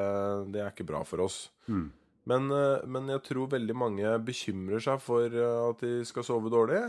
[0.54, 1.50] det er ikke bra for oss.
[1.66, 1.90] Mm.
[2.30, 6.85] Men, eh, men jeg tror veldig mange bekymrer seg for at de skal sove dårlig.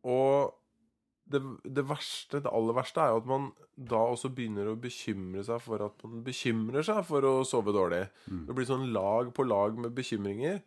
[0.00, 0.59] Og
[1.30, 3.48] det, det verste, det aller verste, er jo at man
[3.90, 8.02] da også begynner å bekymre seg for at man bekymrer seg for å sove dårlig.
[8.26, 8.44] Mm.
[8.48, 10.60] Det blir sånn lag på lag med bekymringer,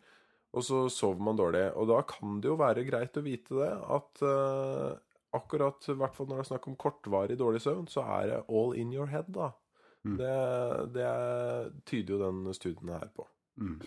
[0.54, 1.66] og så sover man dårlig.
[1.78, 4.94] Og da kan det jo være greit å vite det, at uh,
[5.34, 8.40] akkurat i hvert fall når det er snakk om kortvarig dårlig søvn, så er det
[8.48, 9.50] all in your head, da.
[10.04, 10.16] Mm.
[10.20, 10.38] Det,
[10.94, 11.10] det
[11.88, 13.26] tyder jo den studien her på.
[13.60, 13.78] Mm.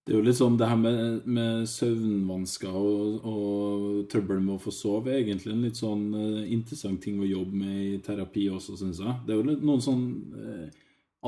[0.00, 4.62] Det er jo litt sånn det her med, med søvnvansker og, og trøbbel med å
[4.62, 8.46] få sove, er egentlig en litt sånn eh, interessant ting å jobbe med i terapi
[8.50, 9.18] også, syns jeg.
[9.26, 10.06] Det er jo noen sånn
[10.40, 10.80] eh,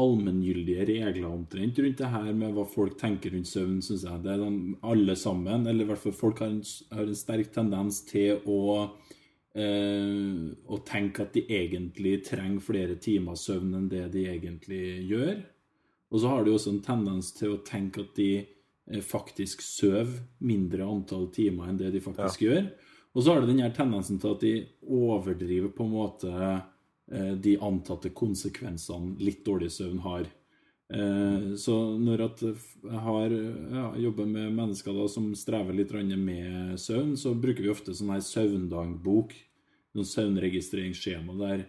[0.02, 4.22] allmenngyldige regler omtrent rundt det her med hva folk tenker rundt søvn, syns jeg.
[4.24, 4.58] Det er den,
[4.88, 6.62] alle sammen, eller i hvert fall folk har en,
[6.96, 8.62] har en sterk tendens til å
[9.52, 15.36] eh, å tenke at de egentlig trenger flere timer søvn enn det de egentlig gjør.
[16.12, 18.30] Og så har de også en tendens til å tenke at de
[19.06, 20.10] faktisk sover
[20.42, 22.66] mindre antall timer enn det de faktisk gjør.
[23.12, 24.52] Og så har det den her tendensen til at de
[24.88, 30.26] overdriver på en måte eh, de antatte konsekvensene litt dårlig søvn har.
[30.92, 36.80] Eh, Så når at jeg har ja, jobber med mennesker da som strever litt med
[36.80, 39.36] søvn, så bruker vi ofte sånn her søvndagbok,
[39.92, 41.66] noen søvnregistreringsskjema der,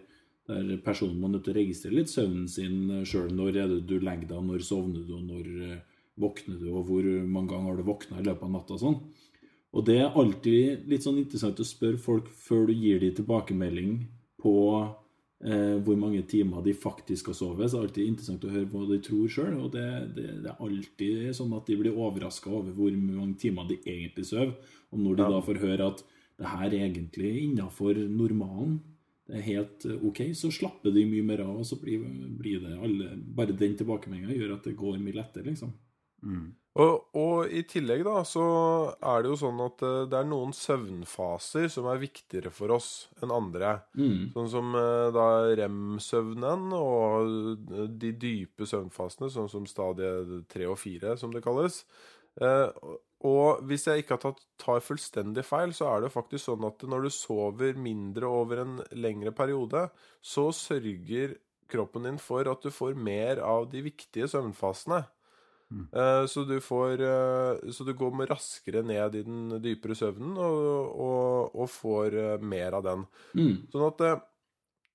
[0.48, 3.28] der personen må nødt til å registrere litt søvnen sin sjøl.
[3.36, 5.82] Når er det du legger deg, når sovner du, og når eh,
[6.20, 8.98] våkner du, og hvor mange ganger har du våkna i løpet av natta og sånn.
[9.74, 13.96] Og det er alltid litt sånn interessant å spørre folk før du gir dem tilbakemelding
[14.38, 14.54] på
[15.42, 17.66] eh, hvor mange timer de faktisk har sovet.
[17.66, 19.56] Så det er alltid interessant å høre hva de tror sjøl.
[19.64, 23.66] Og det, det, det er alltid sånn at de blir overraska over hvor mange timer
[23.66, 24.54] de egentlig sover.
[24.94, 25.30] Og når de Ja.
[25.34, 26.04] da får høre at
[26.38, 28.78] det her er egentlig innafor normalen,
[29.26, 31.98] det er helt eh, OK, så slapper de mye mer av, og så blir,
[32.38, 35.74] blir det alle Bare den tilbakemeldinga gjør at det går mye lettere, liksom.
[36.24, 36.52] Mm.
[36.74, 38.44] Og, og i tillegg da, så
[38.98, 42.88] er det jo sånn at eh, det er noen søvnfaser som er viktigere for oss
[43.22, 43.76] enn andre.
[43.94, 44.32] Mm.
[44.34, 45.28] Sånn som eh, da
[45.60, 47.62] rem-søvnen og
[47.94, 51.84] de dype søvnfasene, sånn som stadie 3 og 4, som det kalles.
[52.42, 52.66] Eh,
[53.24, 56.82] og hvis jeg ikke har tatt, tar fullstendig feil, så er det faktisk sånn at
[56.90, 59.86] når du sover mindre over en lengre periode,
[60.20, 61.38] så sørger
[61.70, 65.04] kroppen din for at du får mer av de viktige søvnfasene.
[65.92, 70.94] Eh, Så du får eh, Så du går raskere ned i den dypere søvnen og,
[70.94, 73.04] og, og får eh, mer av den.
[73.34, 73.56] Mm.
[73.72, 74.06] Sånn at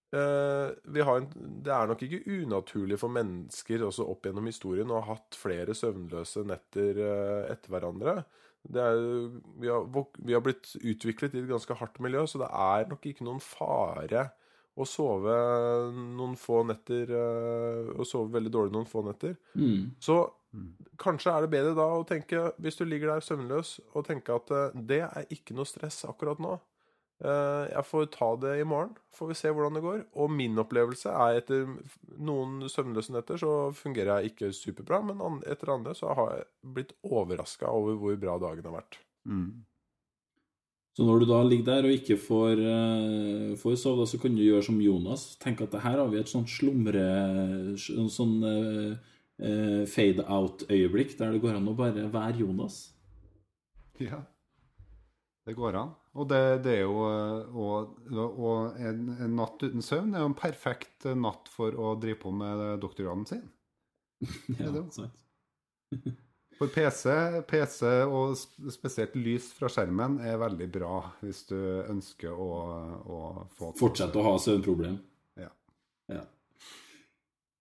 [0.09, 1.27] vi har en,
[1.61, 5.75] Det er nok ikke unaturlig for mennesker også opp gjennom historien å ha hatt flere
[5.77, 6.97] søvnløse netter
[7.45, 8.15] etter hverandre.
[8.65, 9.03] Det er,
[9.61, 9.86] vi, har,
[10.17, 13.38] vi har blitt utviklet i et ganske hardt miljø, så det er nok ikke noen
[13.43, 14.32] fare
[14.73, 15.38] å sove
[15.93, 19.38] noen få netter Å sove veldig dårlig noen få netter.
[19.53, 19.91] Mm.
[20.01, 20.23] Så
[20.99, 24.51] kanskje er det bedre da å tenke, hvis du ligger der søvnløs, og tenke at
[24.55, 26.57] eh, det er ikke noe stress akkurat nå.
[27.19, 30.03] Eh, Jeg får ta det i morgen, får vi se hvordan det går.
[30.17, 31.67] Og min opplevelse er etter
[32.17, 36.47] noen søvnløse netter så fungerer jeg ikke superbra, men etter andre så har jeg
[36.77, 39.01] blitt overraska over hvor bra dagen har vært.
[39.29, 39.49] Mm.
[40.97, 44.41] Så når du da ligger der og ikke får, uh, får sove, så kan du
[44.43, 45.29] gjøre som Jonas.
[45.39, 47.05] Tenk at det her har vi et sånt slumre...
[47.95, 52.81] En sånn eh, eh, fade out-øyeblikk der det går an å bare være Jonas.
[53.99, 54.21] Ja.
[55.47, 55.95] Det går an.
[56.19, 60.31] Og det, det er jo eh, Og, og en, en natt uten søvn er jo
[60.31, 63.45] en perfekt eh, natt for å drive på med doktorgraden sin.
[64.59, 64.87] Ja, det.
[64.95, 65.21] sant.
[66.59, 67.07] For PC,
[67.47, 68.33] PC og
[68.73, 71.55] spesielt lys fra skjermen er veldig bra hvis du
[71.87, 72.49] ønsker å,
[72.99, 73.19] å
[73.55, 74.97] få Fortsette å ha søvnproblem.
[75.39, 75.47] Ja.
[76.11, 76.25] ja.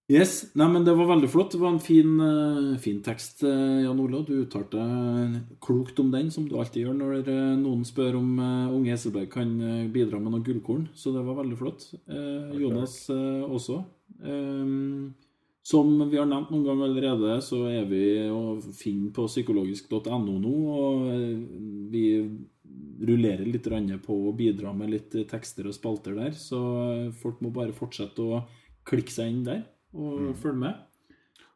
[0.09, 1.53] Yes, nei, men Det var veldig flott.
[1.53, 4.25] Det var en fin, eh, fin tekst, eh, Jan Ole.
[4.25, 4.81] Du uttalte
[5.61, 8.39] klokt om den, som du alltid gjør når eh, noen spør om
[8.73, 9.53] Unge Eselberg kan
[9.93, 10.89] bidra med noen gullkorn.
[10.95, 11.93] Så det var veldig flott.
[12.09, 13.85] Eh, Jonas eh, også.
[14.25, 15.13] Eh,
[15.63, 20.57] som vi har nevnt noen ganger allerede, så er vi å finne på psykologisk.no nå.
[20.73, 22.07] Og vi
[23.05, 23.69] rullerer litt
[24.01, 26.31] på å bidra med litt tekster og spalter der.
[26.33, 28.47] Så folk må bare fortsette å
[28.89, 30.75] klikke seg inn der og følge med.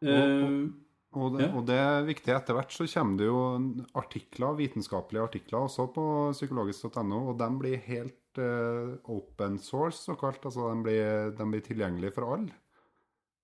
[0.02, 0.70] Eh,
[1.14, 1.52] Og det, Ja.
[1.58, 2.32] og det er viktig.
[2.32, 7.76] Etter hvert så kommer det jo artikler, vitenskapelige artikler også på psykologisk.no, og de blir
[7.84, 10.40] helt uh, open source, såkalt.
[10.42, 12.50] Altså de blir, de blir tilgjengelige for alle.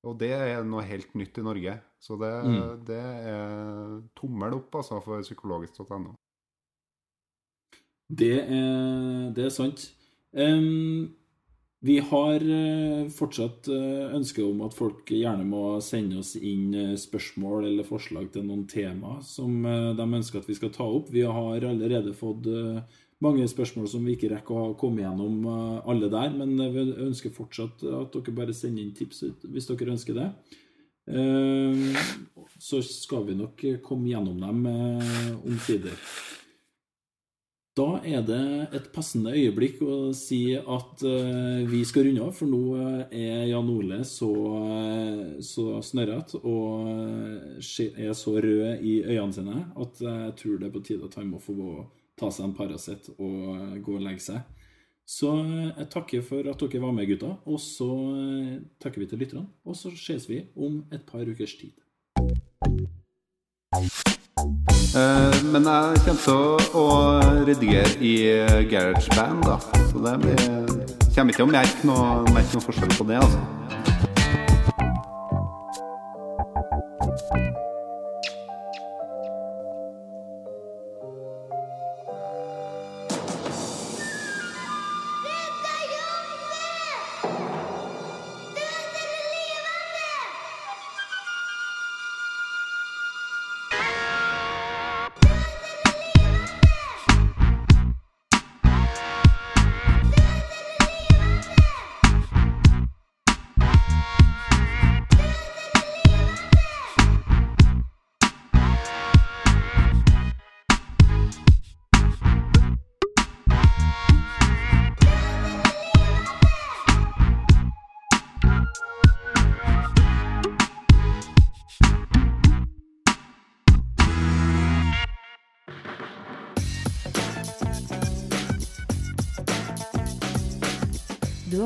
[0.05, 1.81] Og det er noe helt nytt i Norge.
[2.01, 2.85] Så det, Mm.
[2.87, 6.15] det er tommel opp altså, for psykologisk.no.
[8.09, 8.39] Det
[9.37, 9.93] det er sant.
[10.33, 11.15] Em,
[11.81, 16.95] vi har eh, fortsatt eh, ønske om at folk gjerne må sende oss inn eh,
[16.99, 21.13] spørsmål eller forslag til noen tema som de ønsker at vi skal ta opp.
[21.15, 22.49] Vi har allerede fått
[23.23, 25.47] mange spørsmål som vi ikke rekker å ha kommet gjennom
[25.91, 30.19] alle der, men vi ønsker fortsatt at dere bare sender inn tips hvis dere ønsker
[30.19, 30.29] det.
[32.63, 34.67] Så skal vi nok komme gjennom dem
[35.47, 35.95] omsider.
[37.79, 42.51] Da er det et passende øyeblikk å si at eh, vi skal runde av, for
[42.51, 44.31] nå eh, er Jan Ole så,
[44.81, 46.89] eh, så snørrete og
[47.61, 51.31] er så rød i øynene sine at jeg tror det er på tide at han
[51.31, 51.85] må få
[52.19, 54.43] ta seg en Paracet og gå og legge seg.
[55.09, 57.31] Så jeg takker for at dere var med, gutta.
[57.49, 57.87] Og så
[58.83, 59.47] takker vi til lytterne.
[59.65, 61.79] Og så ses vi om et par ukers tid.
[65.53, 66.87] Men jeg kommer til å
[67.49, 69.59] redigere i eh, GarageBand, da.
[69.91, 70.43] Så det blir
[71.19, 73.58] Kommer ikke til å merke noe, merke noe forskjell på det, altså.